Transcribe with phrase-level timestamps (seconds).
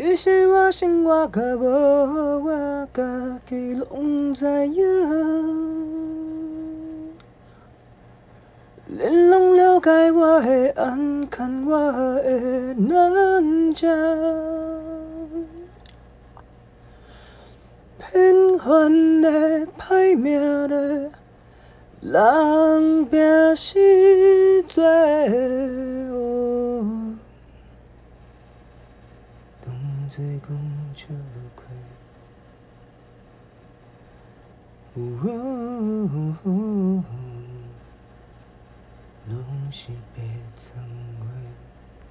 [0.00, 1.64] 其实我生活甲无，
[2.44, 4.86] 我家己拢知影。
[8.88, 11.92] 恁拢了解我的暗藏，我
[12.22, 13.88] 的难食。
[17.98, 21.10] 平凡的、歹命的，
[22.02, 23.80] 人拼死
[30.08, 30.48] 拢做讲
[30.94, 31.08] 笑
[31.54, 31.66] 亏，
[39.26, 40.22] 拢是白
[40.54, 40.87] 曾话。